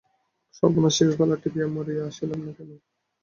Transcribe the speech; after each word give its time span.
সর্বনাশীকে 0.53 1.13
গলা 1.19 1.35
টিপিয়া 1.41 1.67
মারিয়া 1.67 2.03
আসিলাম 2.09 2.39
না 2.45 2.51
কেন। 2.57 2.69